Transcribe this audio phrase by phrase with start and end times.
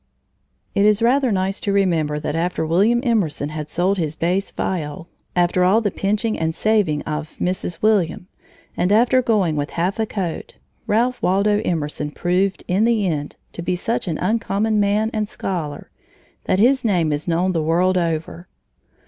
[0.73, 5.07] _]It is rather nice to remember that after William Emerson had sold his bass viol,
[5.35, 7.83] after all the pinching and saving of Mrs.
[7.83, 8.27] William,
[8.75, 13.61] and after going with half a coat, Ralph Waldo Emerson proved, in the end, to
[13.61, 15.91] be such an uncommon man and scholar
[16.45, 18.47] that his name is known the world over.